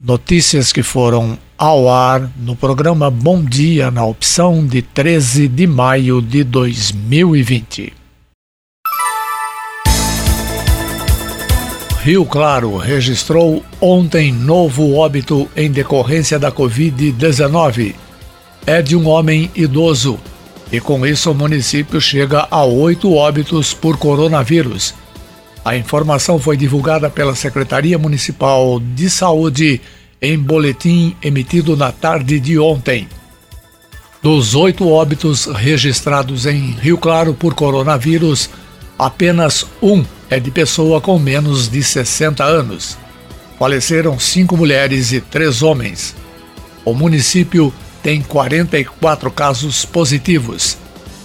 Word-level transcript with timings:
Notícias 0.00 0.72
que 0.72 0.80
foram 0.80 1.36
ao 1.58 1.88
ar 1.90 2.30
no 2.36 2.54
programa 2.54 3.10
Bom 3.10 3.42
Dia 3.42 3.90
na 3.90 4.04
opção 4.04 4.64
de 4.64 4.80
13 4.80 5.48
de 5.48 5.66
maio 5.66 6.22
de 6.22 6.44
2020. 6.44 7.92
Rio 12.00 12.24
Claro 12.24 12.76
registrou 12.76 13.64
ontem 13.80 14.32
novo 14.32 14.94
óbito 14.94 15.50
em 15.56 15.68
decorrência 15.68 16.38
da 16.38 16.52
Covid-19. 16.52 17.96
É 18.64 18.80
de 18.80 18.94
um 18.94 19.08
homem 19.08 19.50
idoso 19.52 20.16
e 20.70 20.78
com 20.78 21.04
isso 21.04 21.32
o 21.32 21.34
município 21.34 22.00
chega 22.00 22.46
a 22.48 22.64
oito 22.64 23.12
óbitos 23.12 23.74
por 23.74 23.96
coronavírus. 23.96 24.94
A 25.68 25.76
informação 25.76 26.38
foi 26.38 26.56
divulgada 26.56 27.10
pela 27.10 27.34
Secretaria 27.34 27.98
Municipal 27.98 28.80
de 28.80 29.10
Saúde 29.10 29.82
em 30.18 30.38
boletim 30.38 31.14
emitido 31.22 31.76
na 31.76 31.92
tarde 31.92 32.40
de 32.40 32.58
ontem. 32.58 33.06
Dos 34.22 34.54
oito 34.54 34.88
óbitos 34.88 35.44
registrados 35.44 36.46
em 36.46 36.70
Rio 36.70 36.96
Claro 36.96 37.34
por 37.34 37.52
coronavírus, 37.52 38.48
apenas 38.98 39.66
um 39.82 40.02
é 40.30 40.40
de 40.40 40.50
pessoa 40.50 41.02
com 41.02 41.18
menos 41.18 41.68
de 41.68 41.82
60 41.82 42.42
anos. 42.42 42.96
Faleceram 43.58 44.18
cinco 44.18 44.56
mulheres 44.56 45.12
e 45.12 45.20
três 45.20 45.60
homens. 45.60 46.16
O 46.82 46.94
município 46.94 47.74
tem 48.02 48.22
44 48.22 49.30
casos 49.30 49.84
positivos 49.84 50.78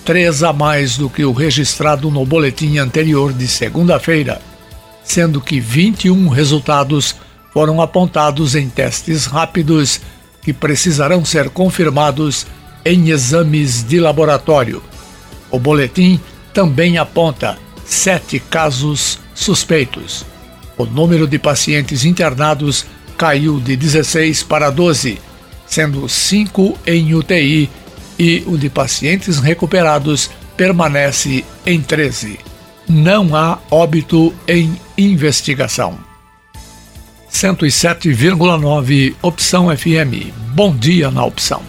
três 0.04 0.44
a 0.44 0.52
mais 0.52 0.98
do 0.98 1.10
que 1.10 1.24
o 1.24 1.32
registrado 1.32 2.12
no 2.12 2.26
boletim 2.26 2.78
anterior 2.78 3.32
de 3.32 3.48
segunda-feira, 3.48 4.42
sendo 5.04 5.40
que 5.40 5.60
21 5.60 6.28
resultados 6.28 7.16
foram 7.52 7.82
apontados 7.82 8.56
em 8.56 8.70
testes 8.70 9.26
rápidos 9.26 10.02
que 10.42 10.52
precisarão 10.52 11.24
ser 11.24 11.50
confirmados 11.50 12.46
em 12.84 13.10
exames 13.10 13.84
de 13.84 14.00
laboratório. 14.00 14.84
O 15.50 15.58
boletim 15.58 16.20
também 16.54 16.98
aponta 16.98 17.58
sete 17.86 18.40
casos 18.40 19.20
suspeitos. 19.34 20.26
O 20.78 20.86
número 20.86 21.28
de 21.28 21.40
pacientes 21.40 22.04
internados 22.04 22.86
caiu 23.18 23.60
de 23.60 23.76
16 23.76 24.44
para 24.44 24.70
12, 24.70 25.20
sendo 25.66 26.10
cinco 26.10 26.78
em 26.86 27.14
UTI 27.14 27.70
e 28.24 28.42
o 28.48 28.58
de 28.58 28.70
pacientes 28.70 29.40
recuperados 29.40 30.32
permanece 30.56 31.44
em 31.66 31.82
13. 31.82 32.40
Não 32.88 33.36
há 33.36 33.60
óbito 33.70 34.34
em 34.48 34.80
investigação. 34.98 35.98
107,9 37.30 39.16
Opção 39.22 39.76
FM. 39.76 40.32
Bom 40.54 40.74
dia 40.74 41.12
na 41.12 41.26
opção. 41.26 41.62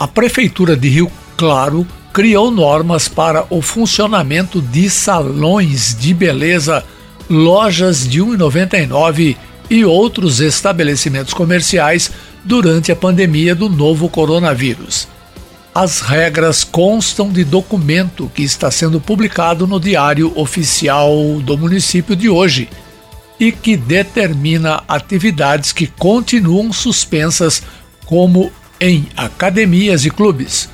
A 0.00 0.08
Prefeitura 0.08 0.74
de 0.74 0.88
Rio 0.88 1.12
Claro 1.36 1.86
criou 2.10 2.50
normas 2.50 3.06
para 3.06 3.44
o 3.50 3.60
funcionamento 3.60 4.62
de 4.62 4.88
salões 4.88 5.94
de 5.94 6.14
beleza, 6.14 6.84
lojas 7.28 8.08
de 8.08 8.20
R$ 8.22 8.28
1,99 8.38 9.36
e 9.72 9.86
outros 9.86 10.38
estabelecimentos 10.38 11.32
comerciais 11.32 12.10
durante 12.44 12.92
a 12.92 12.96
pandemia 12.96 13.54
do 13.54 13.70
novo 13.70 14.06
coronavírus. 14.06 15.08
As 15.74 16.02
regras 16.02 16.62
constam 16.62 17.32
de 17.32 17.42
documento 17.42 18.30
que 18.34 18.42
está 18.42 18.70
sendo 18.70 19.00
publicado 19.00 19.66
no 19.66 19.80
Diário 19.80 20.30
Oficial 20.36 21.10
do 21.42 21.56
município 21.56 22.14
de 22.14 22.28
hoje 22.28 22.68
e 23.40 23.50
que 23.50 23.74
determina 23.74 24.82
atividades 24.86 25.72
que 25.72 25.86
continuam 25.86 26.70
suspensas, 26.70 27.62
como 28.04 28.52
em 28.78 29.06
academias 29.16 30.04
e 30.04 30.10
clubes. 30.10 30.68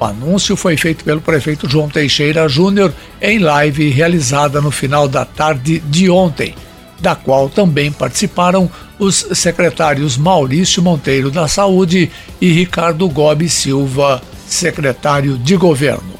O 0.00 0.06
anúncio 0.06 0.56
foi 0.56 0.78
feito 0.78 1.04
pelo 1.04 1.20
prefeito 1.20 1.68
João 1.68 1.90
Teixeira 1.90 2.48
Júnior 2.48 2.94
em 3.20 3.40
live 3.40 3.90
realizada 3.90 4.58
no 4.58 4.70
final 4.70 5.06
da 5.06 5.26
tarde 5.26 5.80
de 5.80 6.08
ontem 6.08 6.54
da 7.00 7.14
qual 7.14 7.48
também 7.48 7.92
participaram 7.92 8.70
os 8.98 9.26
secretários 9.32 10.16
Maurício 10.16 10.82
Monteiro 10.82 11.30
da 11.30 11.46
Saúde 11.46 12.10
e 12.40 12.52
Ricardo 12.52 13.08
Gobi 13.08 13.48
Silva, 13.48 14.20
secretário 14.46 15.38
de 15.38 15.56
Governo. 15.56 16.18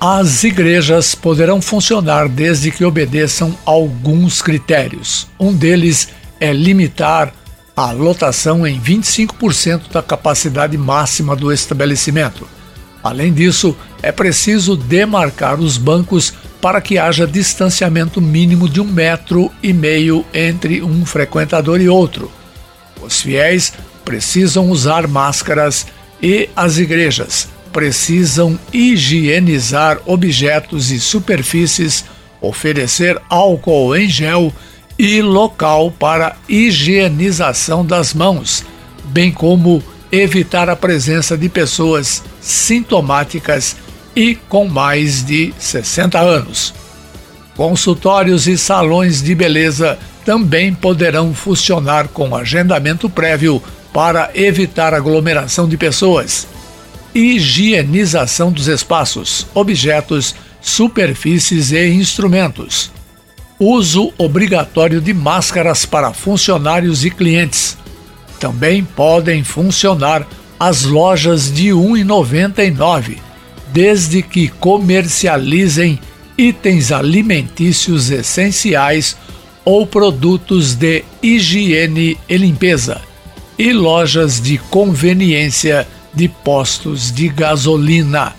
As 0.00 0.44
igrejas 0.44 1.14
poderão 1.14 1.60
funcionar 1.60 2.28
desde 2.28 2.70
que 2.70 2.84
obedeçam 2.84 3.54
alguns 3.66 4.40
critérios. 4.40 5.26
Um 5.38 5.52
deles 5.52 6.08
é 6.40 6.52
limitar 6.52 7.34
a 7.76 7.92
lotação 7.92 8.66
em 8.66 8.80
25% 8.80 9.92
da 9.92 10.02
capacidade 10.02 10.76
máxima 10.78 11.36
do 11.36 11.52
estabelecimento. 11.52 12.46
Além 13.02 13.32
disso, 13.32 13.76
é 14.02 14.12
preciso 14.12 14.76
demarcar 14.76 15.60
os 15.60 15.76
bancos 15.76 16.32
para 16.60 16.80
que 16.80 16.98
haja 16.98 17.26
distanciamento 17.26 18.20
mínimo 18.20 18.68
de 18.68 18.80
um 18.80 18.84
metro 18.84 19.50
e 19.62 19.72
meio 19.72 20.24
entre 20.32 20.82
um 20.82 21.04
frequentador 21.06 21.80
e 21.80 21.88
outro. 21.88 22.30
Os 23.00 23.22
fiéis 23.22 23.72
precisam 24.04 24.70
usar 24.70 25.06
máscaras 25.06 25.86
e 26.22 26.48
as 26.54 26.78
igrejas 26.78 27.48
precisam 27.72 28.58
higienizar 28.72 29.98
objetos 30.04 30.90
e 30.90 30.98
superfícies, 30.98 32.04
oferecer 32.40 33.20
álcool 33.28 33.96
em 33.96 34.08
gel 34.08 34.52
e 34.98 35.22
local 35.22 35.90
para 35.90 36.36
higienização 36.48 37.84
das 37.84 38.12
mãos, 38.12 38.64
bem 39.04 39.32
como 39.32 39.82
evitar 40.12 40.68
a 40.68 40.76
presença 40.76 41.38
de 41.38 41.48
pessoas 41.48 42.22
sintomáticas 42.40 43.76
e 44.14 44.34
com 44.34 44.68
mais 44.68 45.24
de 45.24 45.52
60 45.58 46.18
anos. 46.18 46.74
Consultórios 47.56 48.46
e 48.46 48.56
salões 48.56 49.22
de 49.22 49.34
beleza 49.34 49.98
também 50.24 50.72
poderão 50.74 51.34
funcionar 51.34 52.08
com 52.08 52.34
agendamento 52.34 53.08
prévio 53.08 53.62
para 53.92 54.30
evitar 54.34 54.94
aglomeração 54.94 55.68
de 55.68 55.76
pessoas. 55.76 56.46
Higienização 57.14 58.52
dos 58.52 58.68
espaços, 58.68 59.46
objetos, 59.54 60.34
superfícies 60.60 61.72
e 61.72 61.88
instrumentos. 61.88 62.90
Uso 63.58 64.12
obrigatório 64.16 65.00
de 65.00 65.12
máscaras 65.12 65.84
para 65.84 66.12
funcionários 66.12 67.04
e 67.04 67.10
clientes. 67.10 67.76
Também 68.38 68.84
podem 68.84 69.44
funcionar 69.44 70.26
as 70.58 70.84
lojas 70.84 71.52
de 71.52 71.68
R$ 71.68 71.74
1,99 71.74 73.29
desde 73.72 74.22
que 74.22 74.48
comercializem 74.48 75.98
itens 76.36 76.90
alimentícios 76.90 78.10
essenciais 78.10 79.16
ou 79.64 79.86
produtos 79.86 80.74
de 80.74 81.04
higiene 81.22 82.16
e 82.28 82.36
limpeza, 82.36 83.00
e 83.58 83.72
lojas 83.72 84.40
de 84.40 84.56
conveniência 84.56 85.86
de 86.14 86.28
postos 86.28 87.12
de 87.12 87.28
gasolina. 87.28 88.34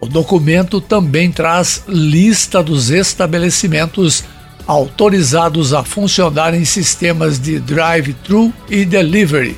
O 0.00 0.06
documento 0.06 0.80
também 0.80 1.30
traz 1.30 1.84
lista 1.86 2.62
dos 2.62 2.90
estabelecimentos 2.90 4.24
autorizados 4.66 5.72
a 5.72 5.84
funcionar 5.84 6.54
em 6.54 6.64
sistemas 6.64 7.38
de 7.38 7.58
drive-thru 7.58 8.52
e 8.68 8.84
delivery. 8.84 9.56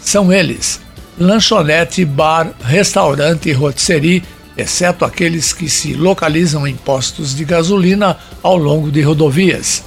São 0.00 0.32
eles: 0.32 0.80
lanchonete, 1.18 2.04
bar, 2.04 2.52
restaurante 2.60 3.48
e 3.48 3.52
rotisserie, 3.52 4.22
exceto 4.56 5.04
aqueles 5.04 5.52
que 5.52 5.68
se 5.68 5.94
localizam 5.94 6.66
em 6.66 6.74
postos 6.76 7.34
de 7.34 7.44
gasolina 7.44 8.16
ao 8.42 8.56
longo 8.56 8.90
de 8.90 9.02
rodovias. 9.02 9.84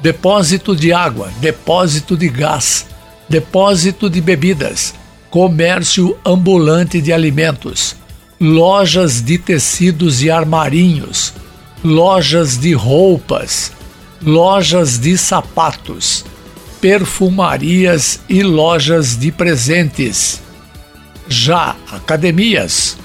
Depósito 0.00 0.76
de 0.76 0.92
água, 0.92 1.30
depósito 1.40 2.16
de 2.16 2.28
gás, 2.28 2.86
depósito 3.28 4.10
de 4.10 4.20
bebidas, 4.20 4.94
comércio 5.30 6.18
ambulante 6.24 7.00
de 7.00 7.12
alimentos, 7.12 7.96
lojas 8.38 9.22
de 9.22 9.38
tecidos 9.38 10.22
e 10.22 10.30
armarinhos, 10.30 11.32
lojas 11.82 12.58
de 12.58 12.74
roupas, 12.74 13.72
lojas 14.20 14.98
de 14.98 15.16
sapatos 15.16 16.24
perfumarias 16.84 18.20
e 18.28 18.42
lojas 18.42 19.16
de 19.16 19.32
presentes. 19.32 20.42
Já 21.26 21.74
academias, 21.90 22.98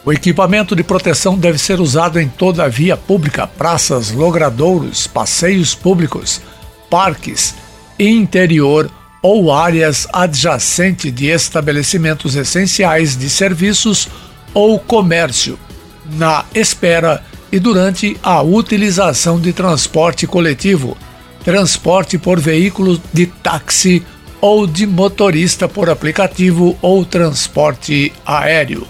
O 0.06 0.14
equipamento 0.14 0.76
de 0.76 0.84
proteção 0.84 1.38
deve 1.38 1.58
ser 1.58 1.80
usado 1.80 2.20
em 2.20 2.28
toda 2.28 2.64
a 2.64 2.68
via 2.68 2.98
pública, 2.98 3.46
praças, 3.46 4.12
logradouros, 4.12 5.06
passeios 5.06 5.76
públicos, 5.76 6.42
parques, 6.90 7.56
interior 8.00 8.90
ou 9.22 9.52
áreas 9.52 10.08
adjacentes 10.14 11.14
de 11.14 11.28
estabelecimentos 11.28 12.36
essenciais 12.36 13.18
de 13.18 13.30
serviços 13.30 14.08
ou 14.54 14.80
comércio, 14.80 15.60
na 16.14 16.46
espera 16.54 17.24
e 17.52 17.60
durante 17.60 18.18
a 18.24 18.42
utilização 18.42 19.40
de 19.40 19.52
transporte 19.52 20.26
coletivo, 20.26 20.98
transporte 21.44 22.18
por 22.18 22.40
veículo 22.40 23.02
de 23.12 23.26
táxi 23.26 24.06
ou 24.42 24.66
de 24.66 24.86
motorista 24.88 25.68
por 25.68 25.90
aplicativo 25.90 26.78
ou 26.82 27.04
transporte 27.04 28.14
aéreo. 28.26 28.88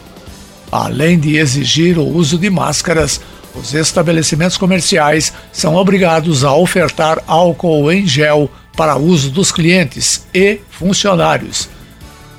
Além 0.72 1.19
de 1.19 1.38
exigir 1.38 1.98
o 1.98 2.06
uso 2.07 2.38
de 2.38 2.50
máscaras, 2.50 3.19
os 3.60 3.74
estabelecimentos 3.74 4.58
comerciais 4.58 5.34
são 5.52 5.76
obrigados 5.76 6.44
a 6.44 6.54
ofertar 6.54 7.22
álcool 7.28 7.92
em 7.92 8.08
gel 8.08 8.50
para 8.76 8.98
uso 8.98 9.30
dos 9.30 9.52
clientes 9.52 10.26
e 10.34 10.62
funcionários 10.70 11.70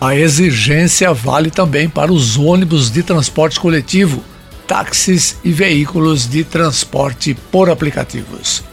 a 0.00 0.16
exigência 0.16 1.12
vale 1.12 1.50
também 1.50 1.86
para 1.86 2.10
os 2.10 2.38
ônibus 2.38 2.90
de 2.90 3.02
transporte 3.02 3.60
coletivo, 3.60 4.24
táxis 4.66 5.36
e 5.44 5.52
veículos 5.52 6.26
de 6.26 6.42
transporte 6.42 7.34
por 7.34 7.68
aplicativos. 7.68 8.64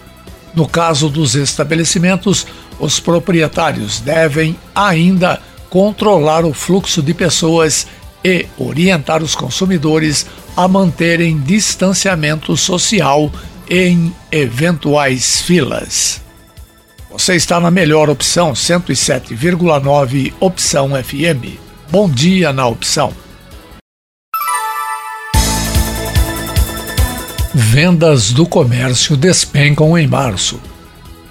No 0.56 0.66
caso 0.66 1.10
dos 1.10 1.36
estabelecimentos, 1.36 2.48
os 2.80 3.02
proprietários 3.02 4.00
devem 4.00 4.56
ainda 4.74 5.42
controlar 5.70 6.46
o 6.46 6.54
fluxo 6.54 7.02
de 7.02 7.14
pessoas 7.14 7.88
e 8.27 8.45
orientar 8.57 9.24
os 9.24 9.33
consumidores 9.33 10.25
a 10.56 10.68
manterem 10.68 11.39
distanciamento 11.39 12.57
social 12.57 13.31
em 13.69 14.13
eventuais 14.29 15.41
filas. 15.41 16.21
Você 17.09 17.35
está 17.35 17.57
na 17.57 17.71
melhor 17.71 18.09
opção 18.09 18.51
107,9 18.51 20.33
Opção 20.41 20.89
FM. 20.89 21.57
Bom 21.89 22.09
dia 22.09 22.51
na 22.51 22.68
opção. 22.68 23.13
Vendas 27.53 28.33
do 28.33 28.45
comércio 28.45 29.15
despencam 29.15 29.97
em 29.97 30.06
março. 30.06 30.59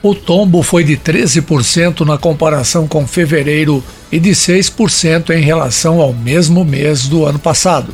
O 0.08 0.14
tombo 0.14 0.62
foi 0.62 0.84
de 0.84 0.96
13% 0.96 2.06
na 2.06 2.16
comparação 2.16 2.86
com 2.86 3.04
fevereiro 3.08 3.82
e 4.12 4.20
de 4.20 4.30
6% 4.30 5.30
em 5.30 5.42
relação 5.42 6.00
ao 6.00 6.12
mesmo 6.12 6.64
mês 6.64 7.08
do 7.08 7.26
ano 7.26 7.40
passado. 7.40 7.92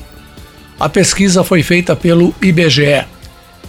A 0.79 0.91
pesquisa 0.91 1.43
foi 1.43 1.63
feita 1.63 1.97
pelo 1.97 2.35
IBGE 2.43 3.07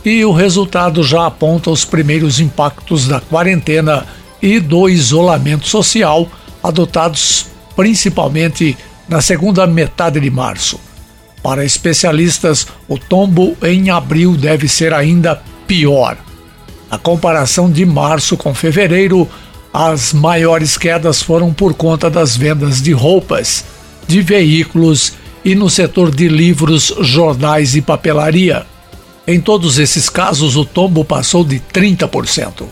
e 0.04 0.26
o 0.26 0.34
resultado 0.34 1.02
já 1.06 1.26
aponta 1.26 1.70
os 1.70 1.86
primeiros 1.86 2.42
impactos 2.42 3.08
da 3.08 3.22
quarentena 3.22 4.06
e 4.42 4.60
do 4.60 4.90
isolamento 4.90 5.66
social 5.66 6.30
adotados 6.62 7.46
principalmente 7.78 8.78
na 9.08 9.22
segunda 9.22 9.66
metade 9.66 10.20
de 10.20 10.30
março. 10.30 10.78
Para 11.42 11.64
especialistas, 11.64 12.68
o 12.90 12.98
tombo 12.98 13.56
em 13.64 13.90
abril 13.90 14.36
deve 14.36 14.68
ser 14.68 14.94
ainda 14.94 15.42
pior. 15.66 16.18
Na 16.94 17.00
comparação 17.00 17.72
de 17.72 17.88
março 17.88 18.38
com 18.38 18.54
fevereiro, 18.54 19.28
as 19.74 20.14
maiores 20.14 20.78
quedas 20.78 21.24
foram 21.24 21.52
por 21.52 21.74
conta 21.74 22.08
das 22.08 22.38
vendas 22.38 22.84
de 22.84 22.92
roupas, 22.92 23.66
de 24.08 24.22
veículos 24.22 25.14
e 25.44 25.56
no 25.56 25.72
setor 25.72 26.14
de 26.14 26.28
livros, 26.28 26.94
jornais 27.00 27.76
e 27.76 27.82
papelaria. 27.82 28.68
Em 29.26 29.42
todos 29.42 29.80
esses 29.80 30.08
casos, 30.08 30.56
o 30.56 30.64
tombo 30.64 31.04
passou 31.04 31.44
de 31.44 31.60
30%. 31.60 32.64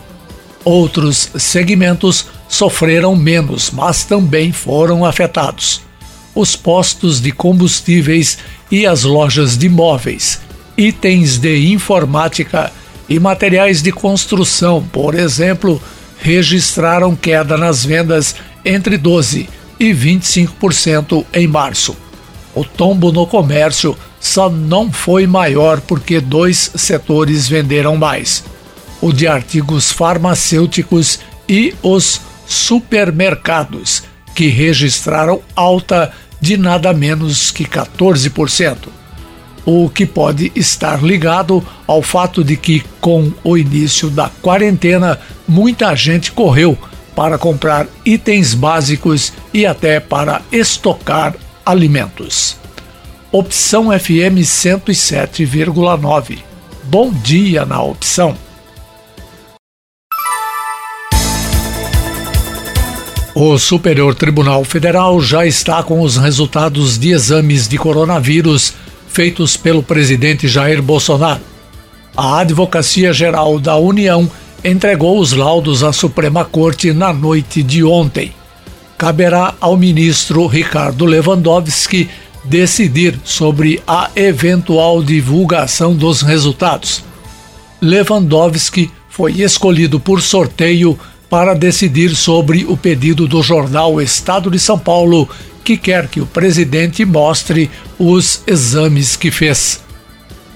Outros 0.64 1.30
segmentos 1.34 2.26
sofreram 2.48 3.16
menos, 3.16 3.72
mas 3.72 4.04
também 4.04 4.52
foram 4.52 5.04
afetados. 5.04 5.80
Os 6.32 6.54
postos 6.54 7.20
de 7.20 7.32
combustíveis 7.32 8.38
e 8.70 8.86
as 8.86 9.02
lojas 9.02 9.58
de 9.58 9.68
móveis, 9.68 10.38
itens 10.78 11.38
de 11.38 11.72
informática 11.72 12.70
e 13.12 13.20
materiais 13.20 13.82
de 13.82 13.92
construção, 13.92 14.82
por 14.90 15.14
exemplo, 15.14 15.78
registraram 16.18 17.14
queda 17.14 17.58
nas 17.58 17.84
vendas 17.84 18.34
entre 18.64 18.96
12 18.96 19.50
e 19.78 19.92
25% 19.92 21.22
em 21.34 21.46
março. 21.46 21.94
O 22.54 22.64
tombo 22.64 23.12
no 23.12 23.26
comércio 23.26 23.94
só 24.18 24.48
não 24.48 24.90
foi 24.90 25.26
maior 25.26 25.82
porque 25.82 26.20
dois 26.20 26.70
setores 26.74 27.46
venderam 27.46 27.98
mais: 27.98 28.42
o 28.98 29.12
de 29.12 29.26
artigos 29.26 29.92
farmacêuticos 29.92 31.18
e 31.46 31.74
os 31.82 32.18
supermercados, 32.46 34.04
que 34.34 34.46
registraram 34.46 35.42
alta 35.54 36.10
de 36.40 36.56
nada 36.56 36.94
menos 36.94 37.50
que 37.50 37.66
14%. 37.66 39.01
O 39.64 39.88
que 39.88 40.04
pode 40.04 40.50
estar 40.56 41.02
ligado 41.02 41.64
ao 41.86 42.02
fato 42.02 42.42
de 42.42 42.56
que, 42.56 42.82
com 43.00 43.32
o 43.44 43.56
início 43.56 44.10
da 44.10 44.28
quarentena, 44.28 45.20
muita 45.46 45.94
gente 45.94 46.32
correu 46.32 46.76
para 47.14 47.38
comprar 47.38 47.86
itens 48.04 48.54
básicos 48.54 49.32
e 49.54 49.64
até 49.64 50.00
para 50.00 50.42
estocar 50.50 51.36
alimentos. 51.64 52.56
Opção 53.30 53.86
FM 53.96 54.42
107,9. 54.42 56.38
Bom 56.84 57.12
dia 57.12 57.64
na 57.64 57.80
opção. 57.82 58.36
O 63.34 63.56
Superior 63.58 64.14
Tribunal 64.14 64.62
Federal 64.62 65.18
já 65.18 65.46
está 65.46 65.82
com 65.82 66.02
os 66.02 66.18
resultados 66.18 66.98
de 66.98 67.12
exames 67.12 67.66
de 67.66 67.78
coronavírus 67.78 68.74
feitos 69.12 69.58
pelo 69.58 69.82
presidente 69.82 70.48
Jair 70.48 70.80
Bolsonaro. 70.82 71.42
A 72.16 72.38
Advocacia 72.38 73.12
Geral 73.12 73.58
da 73.58 73.76
União 73.76 74.28
entregou 74.64 75.20
os 75.20 75.32
laudos 75.32 75.84
à 75.84 75.92
Suprema 75.92 76.44
Corte 76.44 76.92
na 76.92 77.12
noite 77.12 77.62
de 77.62 77.84
ontem. 77.84 78.32
Caberá 78.96 79.54
ao 79.60 79.76
ministro 79.76 80.46
Ricardo 80.46 81.04
Lewandowski 81.04 82.08
decidir 82.44 83.18
sobre 83.22 83.82
a 83.86 84.10
eventual 84.16 85.02
divulgação 85.02 85.94
dos 85.94 86.22
resultados. 86.22 87.04
Lewandowski 87.82 88.90
foi 89.10 89.42
escolhido 89.42 90.00
por 90.00 90.22
sorteio 90.22 90.98
para 91.28 91.54
decidir 91.54 92.14
sobre 92.14 92.64
o 92.64 92.76
pedido 92.76 93.26
do 93.28 93.42
jornal 93.42 94.00
Estado 94.00 94.50
de 94.50 94.58
São 94.58 94.78
Paulo, 94.78 95.28
que 95.62 95.76
quer 95.76 96.08
que 96.08 96.20
o 96.20 96.26
presidente 96.26 97.04
mostre 97.04 97.70
os 97.98 98.42
exames 98.46 99.16
que 99.16 99.30
fez. 99.30 99.80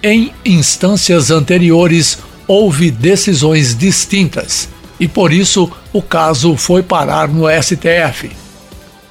Em 0.03 0.33
instâncias 0.45 1.31
anteriores, 1.31 2.19
houve 2.47 2.91
decisões 2.91 3.77
distintas 3.77 4.69
e 4.99 5.07
por 5.07 5.33
isso 5.33 5.71
o 5.93 6.03
caso 6.03 6.57
foi 6.57 6.83
parar 6.83 7.29
no 7.29 7.45
STF. 7.49 8.31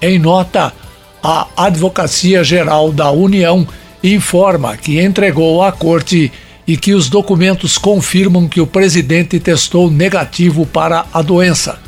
Em 0.01 0.19
nota, 0.19 0.73
a 1.21 1.47
Advocacia 1.57 2.43
Geral 2.43 2.91
da 2.91 3.11
União 3.11 3.67
informa 4.03 4.77
que 4.77 5.01
entregou 5.01 5.63
à 5.63 5.71
Corte 5.71 6.31
e 6.67 6.77
que 6.77 6.93
os 6.93 7.09
documentos 7.09 7.77
confirmam 7.77 8.47
que 8.47 8.61
o 8.61 8.67
presidente 8.67 9.39
testou 9.39 9.89
negativo 9.89 10.65
para 10.65 11.05
a 11.13 11.21
doença. 11.21 11.84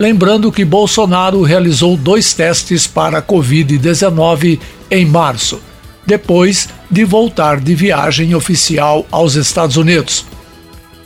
Lembrando 0.00 0.50
que 0.50 0.64
Bolsonaro 0.64 1.42
realizou 1.42 1.94
dois 1.94 2.32
testes 2.32 2.86
para 2.86 3.18
a 3.18 3.22
Covid-19 3.22 4.58
em 4.90 5.04
março, 5.04 5.60
depois 6.06 6.70
de 6.90 7.04
voltar 7.04 7.60
de 7.60 7.74
viagem 7.74 8.34
oficial 8.34 9.04
aos 9.10 9.34
Estados 9.34 9.76
Unidos. 9.76 10.24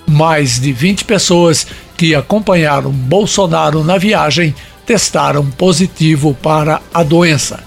Mais 0.07 0.61
de 0.61 0.73
20 0.73 1.07
pessoas 1.07 1.67
que 1.97 2.15
acompanharam 2.15 2.93
Bolsonaro 2.93 3.83
na 3.83 3.99
viagem 3.99 4.55
testaram 4.87 5.45
positivo 5.51 6.33
para 6.41 6.81
a 6.95 7.03
doença. 7.03 7.65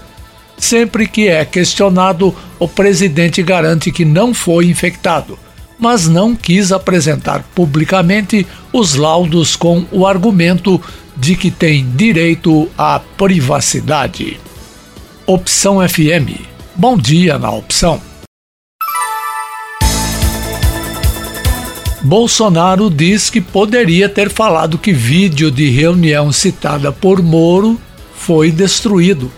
Sempre 0.56 1.06
que 1.06 1.28
é 1.28 1.44
questionado, 1.44 2.34
o 2.58 2.66
presidente 2.66 3.42
garante 3.42 3.92
que 3.92 4.06
não 4.06 4.32
foi 4.32 4.64
infectado, 4.64 5.38
mas 5.78 6.08
não 6.08 6.34
quis 6.34 6.72
apresentar 6.72 7.44
publicamente 7.54 8.46
os 8.72 8.94
laudos 8.94 9.54
com 9.54 9.84
o 9.92 10.06
argumento 10.06 10.80
de 11.18 11.34
que 11.34 11.50
tem 11.50 11.84
direito 11.96 12.70
à 12.78 13.00
privacidade. 13.00 14.38
Opção 15.26 15.86
FM. 15.86 16.40
Bom 16.76 16.96
dia 16.96 17.38
na 17.38 17.50
opção. 17.50 18.00
Bolsonaro 22.00 22.88
diz 22.88 23.28
que 23.28 23.40
poderia 23.40 24.08
ter 24.08 24.30
falado 24.30 24.78
que 24.78 24.92
vídeo 24.92 25.50
de 25.50 25.68
reunião 25.68 26.30
citada 26.30 26.92
por 26.92 27.20
Moro 27.20 27.78
foi 28.14 28.52
destruído. 28.52 29.30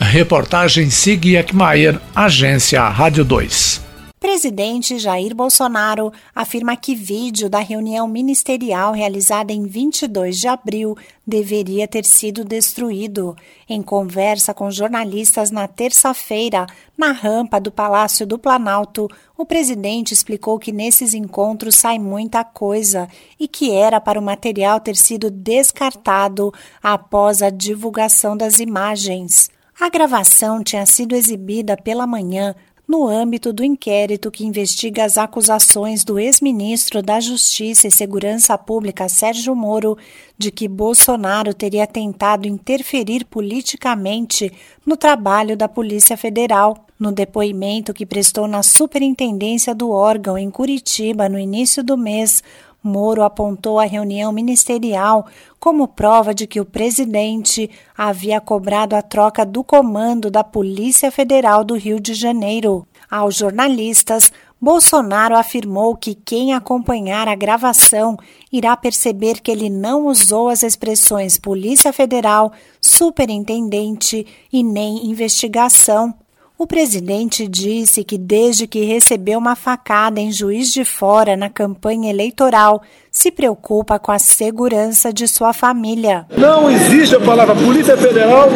Reportagem 0.00 0.88
Sig 0.88 1.36
Ekmayer, 1.36 2.00
Agência 2.14 2.88
Rádio 2.88 3.24
2. 3.24 3.85
Presidente 4.18 4.98
Jair 4.98 5.34
Bolsonaro 5.34 6.10
afirma 6.34 6.74
que 6.74 6.94
vídeo 6.94 7.50
da 7.50 7.58
reunião 7.58 8.08
ministerial 8.08 8.94
realizada 8.94 9.52
em 9.52 9.66
22 9.66 10.40
de 10.40 10.48
abril 10.48 10.96
deveria 11.26 11.86
ter 11.86 12.02
sido 12.06 12.42
destruído. 12.42 13.36
Em 13.68 13.82
conversa 13.82 14.54
com 14.54 14.70
jornalistas 14.70 15.50
na 15.50 15.68
terça-feira, 15.68 16.66
na 16.96 17.12
rampa 17.12 17.60
do 17.60 17.70
Palácio 17.70 18.26
do 18.26 18.38
Planalto, 18.38 19.06
o 19.36 19.44
presidente 19.44 20.14
explicou 20.14 20.58
que 20.58 20.72
nesses 20.72 21.12
encontros 21.12 21.76
sai 21.76 21.98
muita 21.98 22.42
coisa 22.42 23.06
e 23.38 23.46
que 23.46 23.70
era 23.70 24.00
para 24.00 24.18
o 24.18 24.22
material 24.22 24.80
ter 24.80 24.96
sido 24.96 25.30
descartado 25.30 26.50
após 26.82 27.42
a 27.42 27.50
divulgação 27.50 28.34
das 28.34 28.60
imagens. 28.60 29.50
A 29.78 29.90
gravação 29.90 30.64
tinha 30.64 30.86
sido 30.86 31.14
exibida 31.14 31.76
pela 31.76 32.06
manhã 32.06 32.54
no 32.86 33.08
âmbito 33.08 33.52
do 33.52 33.64
inquérito 33.64 34.30
que 34.30 34.44
investiga 34.44 35.04
as 35.04 35.18
acusações 35.18 36.04
do 36.04 36.18
ex-ministro 36.18 37.02
da 37.02 37.18
Justiça 37.18 37.88
e 37.88 37.90
Segurança 37.90 38.56
Pública 38.56 39.08
Sérgio 39.08 39.56
Moro 39.56 39.98
de 40.38 40.50
que 40.52 40.68
Bolsonaro 40.68 41.52
teria 41.52 41.86
tentado 41.86 42.46
interferir 42.46 43.24
politicamente 43.24 44.52
no 44.84 44.96
trabalho 44.96 45.56
da 45.56 45.68
Polícia 45.68 46.16
Federal. 46.16 46.86
No 46.98 47.12
depoimento 47.12 47.92
que 47.92 48.06
prestou 48.06 48.46
na 48.46 48.62
superintendência 48.62 49.74
do 49.74 49.90
órgão 49.90 50.38
em 50.38 50.50
Curitiba 50.50 51.28
no 51.28 51.38
início 51.38 51.84
do 51.84 51.96
mês, 51.96 52.42
Moro 52.86 53.24
apontou 53.24 53.80
a 53.80 53.84
reunião 53.84 54.30
ministerial 54.30 55.26
como 55.58 55.88
prova 55.88 56.32
de 56.32 56.46
que 56.46 56.60
o 56.60 56.64
presidente 56.64 57.68
havia 57.98 58.40
cobrado 58.40 58.94
a 58.94 59.02
troca 59.02 59.44
do 59.44 59.64
comando 59.64 60.30
da 60.30 60.44
Polícia 60.44 61.10
Federal 61.10 61.64
do 61.64 61.74
Rio 61.74 61.98
de 61.98 62.14
Janeiro. 62.14 62.86
Aos 63.10 63.34
jornalistas, 63.34 64.30
Bolsonaro 64.60 65.36
afirmou 65.36 65.96
que 65.96 66.14
quem 66.14 66.54
acompanhar 66.54 67.28
a 67.28 67.34
gravação 67.34 68.16
irá 68.50 68.76
perceber 68.76 69.40
que 69.40 69.50
ele 69.50 69.68
não 69.68 70.06
usou 70.06 70.48
as 70.48 70.62
expressões 70.62 71.36
Polícia 71.36 71.92
Federal, 71.92 72.52
Superintendente 72.80 74.26
e 74.52 74.62
nem 74.62 75.10
investigação. 75.10 76.14
O 76.58 76.66
presidente 76.66 77.46
disse 77.46 78.02
que 78.02 78.16
desde 78.16 78.66
que 78.66 78.82
recebeu 78.82 79.38
uma 79.38 79.54
facada 79.54 80.18
em 80.18 80.32
Juiz 80.32 80.72
de 80.72 80.86
Fora 80.86 81.36
na 81.36 81.50
campanha 81.50 82.08
eleitoral, 82.08 82.80
se 83.10 83.30
preocupa 83.30 83.98
com 83.98 84.10
a 84.10 84.18
segurança 84.18 85.12
de 85.12 85.28
sua 85.28 85.52
família. 85.52 86.24
Não 86.34 86.70
existe 86.70 87.14
a 87.14 87.20
palavra 87.20 87.54
Polícia 87.54 87.94
Federal 87.94 88.48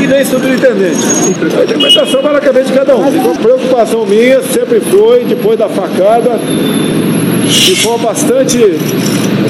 e 0.00 0.06
nem 0.06 0.24
superintendente. 0.24 1.00
A 1.58 1.64
interpretação 1.64 2.22
vai 2.22 2.32
na 2.34 2.40
cabeça 2.40 2.66
de 2.68 2.72
cada 2.72 2.96
um. 2.96 3.02
A 3.02 3.34
preocupação 3.34 4.06
minha 4.06 4.40
sempre 4.44 4.78
foi, 4.80 5.24
depois 5.24 5.58
da 5.58 5.68
facada, 5.68 6.38
de 7.48 7.76
forma 7.82 8.10
bastante 8.10 8.58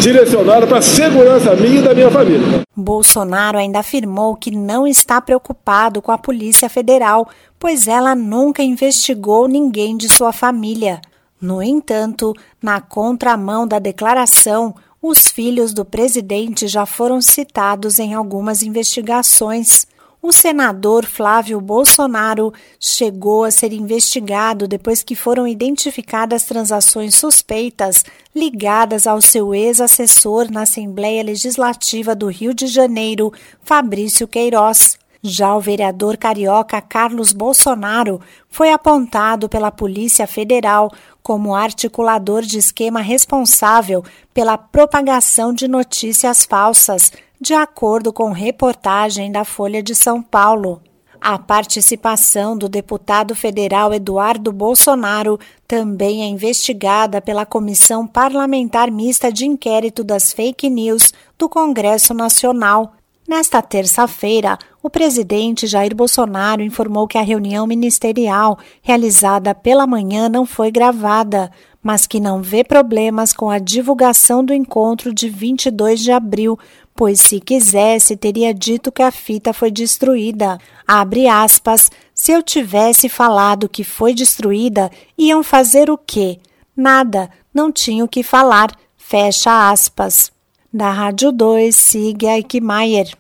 direcionada 0.00 0.66
para 0.66 0.78
a 0.78 0.82
segurança 0.82 1.54
minha 1.54 1.80
e 1.80 1.82
da 1.82 1.92
minha 1.92 2.10
família. 2.10 2.62
Bolsonaro 2.80 3.58
ainda 3.58 3.80
afirmou 3.80 4.34
que 4.34 4.50
não 4.50 4.86
está 4.86 5.20
preocupado 5.20 6.00
com 6.00 6.10
a 6.10 6.18
Polícia 6.18 6.68
Federal, 6.68 7.28
pois 7.58 7.86
ela 7.86 8.14
nunca 8.14 8.62
investigou 8.62 9.46
ninguém 9.46 9.96
de 9.96 10.08
sua 10.08 10.32
família. 10.32 11.00
No 11.40 11.62
entanto, 11.62 12.34
na 12.62 12.80
contramão 12.80 13.66
da 13.66 13.78
declaração, 13.78 14.74
os 15.00 15.28
filhos 15.28 15.72
do 15.72 15.84
presidente 15.84 16.68
já 16.68 16.84
foram 16.84 17.20
citados 17.20 17.98
em 17.98 18.12
algumas 18.14 18.62
investigações 18.62 19.86
o 20.22 20.32
senador 20.32 21.06
Flávio 21.06 21.60
Bolsonaro 21.60 22.52
chegou 22.78 23.44
a 23.44 23.50
ser 23.50 23.72
investigado 23.72 24.68
depois 24.68 25.02
que 25.02 25.14
foram 25.14 25.48
identificadas 25.48 26.44
transações 26.44 27.14
suspeitas 27.14 28.04
ligadas 28.34 29.06
ao 29.06 29.22
seu 29.22 29.54
ex-assessor 29.54 30.50
na 30.50 30.62
Assembleia 30.62 31.22
Legislativa 31.22 32.14
do 32.14 32.26
Rio 32.26 32.52
de 32.52 32.66
Janeiro, 32.66 33.32
Fabrício 33.62 34.28
Queiroz. 34.28 34.98
Já 35.22 35.54
o 35.54 35.60
vereador 35.60 36.16
carioca 36.16 36.80
Carlos 36.80 37.32
Bolsonaro 37.32 38.20
foi 38.48 38.72
apontado 38.72 39.48
pela 39.50 39.70
Polícia 39.70 40.26
Federal 40.26 40.90
como 41.22 41.54
articulador 41.54 42.42
de 42.42 42.58
esquema 42.58 43.00
responsável 43.00 44.02
pela 44.32 44.56
propagação 44.56 45.52
de 45.52 45.68
notícias 45.68 46.44
falsas 46.44 47.12
de 47.40 47.54
acordo 47.54 48.12
com 48.12 48.32
reportagem 48.32 49.32
da 49.32 49.44
Folha 49.44 49.82
de 49.82 49.94
São 49.94 50.22
Paulo. 50.22 50.82
A 51.18 51.38
participação 51.38 52.56
do 52.56 52.68
deputado 52.68 53.34
federal 53.34 53.94
Eduardo 53.94 54.52
Bolsonaro 54.52 55.38
também 55.66 56.22
é 56.22 56.26
investigada 56.26 57.20
pela 57.20 57.46
Comissão 57.46 58.06
Parlamentar 58.06 58.90
Mista 58.90 59.32
de 59.32 59.46
Inquérito 59.46 60.04
das 60.04 60.32
Fake 60.32 60.68
News 60.68 61.12
do 61.38 61.48
Congresso 61.48 62.12
Nacional. 62.12 62.94
Nesta 63.28 63.62
terça-feira, 63.62 64.58
o 64.82 64.90
presidente 64.90 65.66
Jair 65.66 65.94
Bolsonaro 65.94 66.62
informou 66.62 67.06
que 67.06 67.16
a 67.18 67.22
reunião 67.22 67.66
ministerial 67.66 68.58
realizada 68.82 69.54
pela 69.54 69.86
manhã 69.86 70.28
não 70.28 70.44
foi 70.44 70.70
gravada, 70.70 71.50
mas 71.82 72.06
que 72.06 72.20
não 72.20 72.42
vê 72.42 72.62
problemas 72.62 73.32
com 73.32 73.50
a 73.50 73.58
divulgação 73.58 74.44
do 74.44 74.52
encontro 74.52 75.14
de 75.14 75.28
22 75.28 76.00
de 76.00 76.12
abril, 76.12 76.58
pois 76.94 77.20
se 77.20 77.40
quisesse 77.40 78.16
teria 78.16 78.52
dito 78.52 78.92
que 78.92 79.02
a 79.02 79.10
fita 79.10 79.52
foi 79.52 79.70
destruída. 79.70 80.58
Abre 80.86 81.26
aspas, 81.26 81.90
se 82.14 82.32
eu 82.32 82.42
tivesse 82.42 83.08
falado 83.08 83.68
que 83.68 83.82
foi 83.82 84.12
destruída, 84.12 84.90
iam 85.16 85.42
fazer 85.42 85.90
o 85.90 85.96
quê? 85.96 86.38
Nada, 86.76 87.30
não 87.52 87.72
tinha 87.72 88.04
o 88.04 88.08
que 88.08 88.22
falar. 88.22 88.70
Fecha 88.96 89.70
aspas. 89.70 90.30
Da 90.72 90.90
Rádio 90.90 91.32
2, 91.32 91.74
siga 91.74 92.36
Eichmeier. 92.36 93.19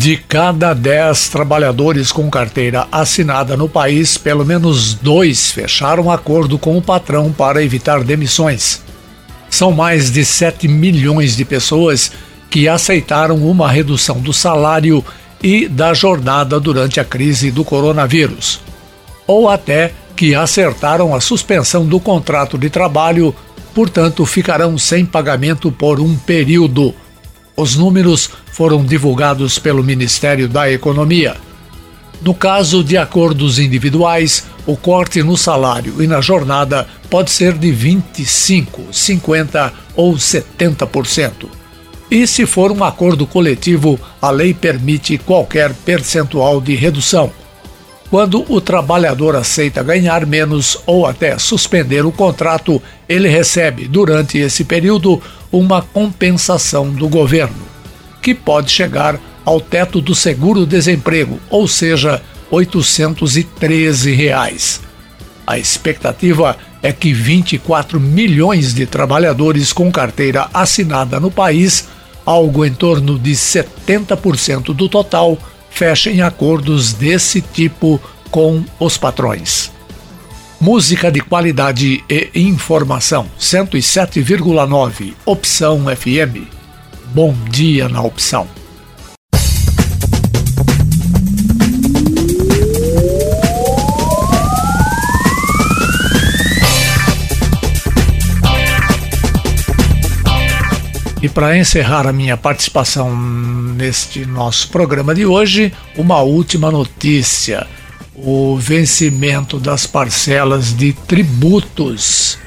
De 0.00 0.16
cada 0.16 0.72
10 0.72 1.28
trabalhadores 1.28 2.10
com 2.10 2.30
carteira 2.30 2.88
assinada 2.90 3.54
no 3.54 3.68
país, 3.68 4.16
pelo 4.16 4.46
menos 4.46 4.94
dois 4.94 5.50
fecharam 5.50 6.10
acordo 6.10 6.58
com 6.58 6.78
o 6.78 6.80
patrão 6.80 7.30
para 7.30 7.62
evitar 7.62 8.02
demissões. 8.02 8.80
São 9.50 9.72
mais 9.72 10.10
de 10.10 10.24
7 10.24 10.66
milhões 10.68 11.36
de 11.36 11.44
pessoas 11.44 12.12
que 12.48 12.66
aceitaram 12.66 13.36
uma 13.46 13.70
redução 13.70 14.18
do 14.18 14.32
salário 14.32 15.04
e 15.42 15.68
da 15.68 15.92
jornada 15.92 16.58
durante 16.58 16.98
a 16.98 17.04
crise 17.04 17.50
do 17.50 17.62
coronavírus, 17.62 18.58
ou 19.26 19.50
até 19.50 19.92
que 20.16 20.34
acertaram 20.34 21.14
a 21.14 21.20
suspensão 21.20 21.84
do 21.84 22.00
contrato 22.00 22.56
de 22.56 22.70
trabalho, 22.70 23.36
portanto 23.74 24.24
ficarão 24.24 24.78
sem 24.78 25.04
pagamento 25.04 25.70
por 25.70 26.00
um 26.00 26.16
período. 26.16 26.94
Os 27.54 27.76
números 27.76 28.30
foram 28.52 28.84
divulgados 28.84 29.58
pelo 29.58 29.82
Ministério 29.82 30.48
da 30.48 30.70
Economia. 30.70 31.36
No 32.22 32.34
caso 32.34 32.84
de 32.84 32.98
acordos 32.98 33.58
individuais, 33.58 34.44
o 34.66 34.76
corte 34.76 35.22
no 35.22 35.36
salário 35.36 36.02
e 36.02 36.06
na 36.06 36.20
jornada 36.20 36.86
pode 37.08 37.30
ser 37.30 37.54
de 37.54 37.72
25, 37.72 38.92
50 38.92 39.72
ou 39.96 40.14
70%. 40.14 41.48
E 42.10 42.26
se 42.26 42.44
for 42.44 42.72
um 42.72 42.84
acordo 42.84 43.26
coletivo, 43.26 43.98
a 44.20 44.30
lei 44.30 44.52
permite 44.52 45.16
qualquer 45.16 45.72
percentual 45.72 46.60
de 46.60 46.74
redução. 46.74 47.32
Quando 48.10 48.44
o 48.52 48.60
trabalhador 48.60 49.36
aceita 49.36 49.84
ganhar 49.84 50.26
menos 50.26 50.76
ou 50.84 51.06
até 51.06 51.38
suspender 51.38 52.04
o 52.04 52.10
contrato, 52.10 52.82
ele 53.08 53.28
recebe, 53.28 53.86
durante 53.86 54.36
esse 54.36 54.64
período, 54.64 55.22
uma 55.52 55.80
compensação 55.80 56.90
do 56.90 57.08
governo, 57.08 57.62
que 58.20 58.34
pode 58.34 58.70
chegar 58.70 59.18
ao 59.44 59.60
teto 59.60 60.00
do 60.00 60.14
seguro-desemprego, 60.14 61.40
ou 61.48 61.66
seja, 61.66 62.22
813 62.50 64.12
reais. 64.12 64.80
A 65.46 65.58
expectativa 65.58 66.56
é 66.82 66.92
que 66.92 67.12
24 67.12 67.98
milhões 67.98 68.72
de 68.74 68.86
trabalhadores 68.86 69.72
com 69.72 69.90
carteira 69.90 70.48
assinada 70.52 71.18
no 71.18 71.30
país, 71.30 71.88
algo 72.24 72.64
em 72.64 72.72
torno 72.72 73.18
de 73.18 73.32
70% 73.32 74.74
do 74.74 74.88
total, 74.88 75.36
fechem 75.70 76.20
acordos 76.22 76.92
desse 76.92 77.40
tipo 77.40 78.00
com 78.30 78.62
os 78.78 78.96
patrões. 78.96 79.70
Música 80.60 81.10
de 81.10 81.20
qualidade 81.20 82.04
e 82.08 82.30
informação 82.34 83.26
107,9 83.38 85.14
Opção 85.24 85.84
FM. 85.86 86.59
Bom 87.12 87.34
dia 87.50 87.88
na 87.88 88.00
opção. 88.00 88.46
E 101.20 101.28
para 101.28 101.58
encerrar 101.58 102.06
a 102.06 102.12
minha 102.12 102.36
participação 102.36 103.14
neste 103.74 104.24
nosso 104.24 104.68
programa 104.68 105.12
de 105.12 105.26
hoje, 105.26 105.72
uma 105.96 106.20
última 106.20 106.70
notícia: 106.70 107.66
o 108.14 108.56
vencimento 108.56 109.58
das 109.58 109.84
parcelas 109.84 110.72
de 110.72 110.92
tributos 110.92 112.38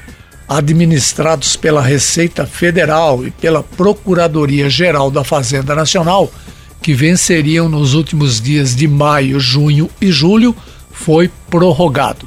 administrados 0.48 1.56
pela 1.56 1.80
Receita 1.80 2.46
Federal 2.46 3.26
e 3.26 3.30
pela 3.30 3.62
Procuradoria 3.62 4.68
Geral 4.68 5.10
da 5.10 5.24
Fazenda 5.24 5.74
Nacional, 5.74 6.32
que 6.82 6.92
venceriam 6.92 7.68
nos 7.68 7.94
últimos 7.94 8.40
dias 8.40 8.76
de 8.76 8.86
maio, 8.86 9.40
junho 9.40 9.88
e 10.00 10.12
julho, 10.12 10.54
foi 10.90 11.30
prorrogado. 11.48 12.26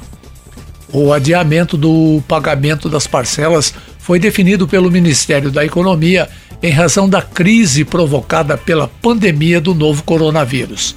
O 0.92 1.12
adiamento 1.12 1.76
do 1.76 2.22
pagamento 2.26 2.88
das 2.88 3.06
parcelas 3.06 3.74
foi 3.98 4.18
definido 4.18 4.66
pelo 4.66 4.90
Ministério 4.90 5.50
da 5.50 5.64
Economia 5.64 6.28
em 6.62 6.70
razão 6.70 7.08
da 7.08 7.22
crise 7.22 7.84
provocada 7.84 8.56
pela 8.56 8.88
pandemia 8.88 9.60
do 9.60 9.74
novo 9.74 10.02
coronavírus. 10.02 10.96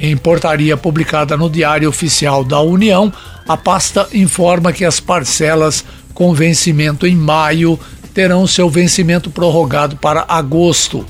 Em 0.00 0.16
portaria 0.16 0.78
publicada 0.78 1.36
no 1.36 1.50
Diário 1.50 1.86
Oficial 1.86 2.42
da 2.42 2.58
União, 2.58 3.12
a 3.46 3.54
pasta 3.54 4.08
informa 4.14 4.72
que 4.72 4.82
as 4.82 4.98
parcelas 4.98 5.84
com 6.14 6.32
vencimento 6.32 7.06
em 7.06 7.14
maio 7.14 7.78
terão 8.14 8.46
seu 8.46 8.70
vencimento 8.70 9.30
prorrogado 9.30 9.96
para 9.96 10.24
agosto. 10.26 11.04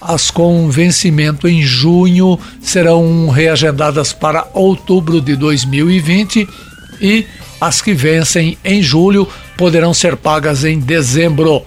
As 0.00 0.30
com 0.30 0.70
vencimento 0.70 1.46
em 1.46 1.60
junho 1.60 2.38
serão 2.62 3.28
reagendadas 3.28 4.14
para 4.14 4.48
outubro 4.54 5.20
de 5.20 5.36
2020 5.36 6.48
e 6.98 7.26
as 7.60 7.82
que 7.82 7.92
vencem 7.92 8.56
em 8.64 8.82
julho 8.82 9.28
poderão 9.54 9.92
ser 9.92 10.16
pagas 10.16 10.64
em 10.64 10.80
dezembro. 10.80 11.62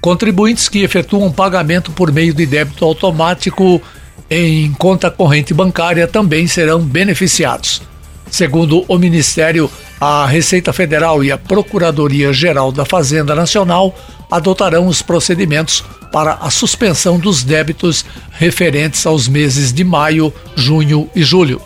Contribuintes 0.00 0.68
que 0.68 0.84
efetuam 0.84 1.32
pagamento 1.32 1.90
por 1.90 2.12
meio 2.12 2.32
de 2.32 2.46
débito 2.46 2.84
automático 2.84 3.82
em 4.30 4.72
conta 4.72 5.10
corrente 5.10 5.54
bancária 5.54 6.06
também 6.06 6.46
serão 6.46 6.80
beneficiados. 6.80 7.82
Segundo 8.30 8.84
o 8.88 8.98
Ministério, 8.98 9.70
a 10.00 10.26
Receita 10.26 10.72
Federal 10.72 11.22
e 11.22 11.30
a 11.30 11.38
Procuradoria 11.38 12.32
Geral 12.32 12.72
da 12.72 12.84
Fazenda 12.84 13.34
Nacional 13.34 13.94
adotarão 14.30 14.88
os 14.88 15.00
procedimentos 15.00 15.84
para 16.12 16.34
a 16.34 16.50
suspensão 16.50 17.18
dos 17.18 17.44
débitos 17.44 18.04
referentes 18.32 19.06
aos 19.06 19.28
meses 19.28 19.72
de 19.72 19.84
maio, 19.84 20.32
junho 20.56 21.08
e 21.14 21.22
julho. 21.22 21.60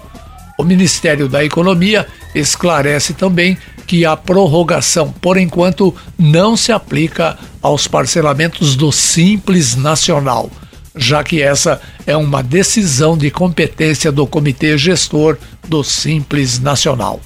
O 0.59 0.65
Ministério 0.65 1.29
da 1.29 1.43
Economia 1.43 2.07
esclarece 2.35 3.15
também 3.15 3.57
que 3.87 4.05
a 4.05 4.17
prorrogação, 4.17 5.11
por 5.11 5.37
enquanto, 5.37 5.95
não 6.19 6.57
se 6.57 6.71
aplica 6.71 7.39
aos 7.63 7.89
parcelamentos 7.89 8.77
do 8.77 8.93
Simples 8.93 9.75
Nacional, 9.75 10.51
já 10.95 11.23
que 11.23 11.41
essa 11.41 11.81
é 12.07 12.17
uma 12.17 12.43
decisão 12.43 13.17
de 13.17 13.31
competência 13.31 14.11
do 14.11 14.27
Comitê 14.27 14.77
Gestor 14.77 15.37
do 15.69 15.85
Simples 15.85 16.59
Nacional. 16.59 17.21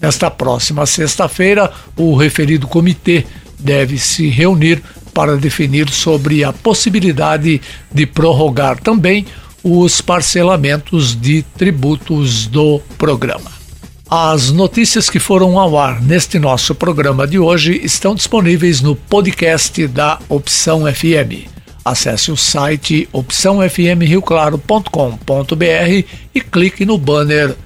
Nesta 0.00 0.30
próxima 0.30 0.86
sexta-feira, 0.86 1.70
o 1.96 2.16
referido 2.16 2.66
comitê 2.66 3.26
deve 3.58 3.98
se 3.98 4.28
reunir 4.28 4.82
para 5.12 5.36
definir 5.36 5.90
sobre 5.90 6.42
a 6.42 6.52
possibilidade 6.52 7.60
de 7.92 8.06
prorrogar 8.06 8.80
também 8.80 9.26
os 9.62 10.00
parcelamentos 10.00 11.14
de 11.14 11.42
tributos 11.42 12.46
do 12.46 12.80
programa. 12.96 13.52
As 14.08 14.50
notícias 14.50 15.08
que 15.08 15.20
foram 15.20 15.58
ao 15.58 15.78
ar 15.78 16.00
neste 16.02 16.38
nosso 16.38 16.74
programa 16.74 17.26
de 17.26 17.38
hoje 17.38 17.80
estão 17.84 18.14
disponíveis 18.14 18.80
no 18.80 18.96
podcast 18.96 19.86
da 19.86 20.18
Opção 20.28 20.82
FM. 20.92 21.59
Acesse 21.90 22.30
o 22.30 22.36
site 22.36 23.08
opçãofmrioclaro.com.br 23.12 26.06
e 26.32 26.40
clique 26.40 26.86
no 26.86 26.96
banner 26.96 27.56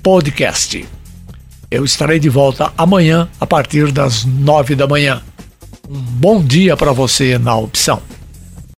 podcast. 0.00 0.86
Eu 1.68 1.84
estarei 1.84 2.20
de 2.20 2.28
volta 2.28 2.72
amanhã 2.78 3.28
a 3.40 3.46
partir 3.46 3.90
das 3.90 4.24
nove 4.24 4.76
da 4.76 4.86
manhã. 4.86 5.20
Um 5.90 5.98
bom 5.98 6.40
dia 6.40 6.76
para 6.76 6.92
você 6.92 7.36
na 7.36 7.56
opção. 7.56 8.00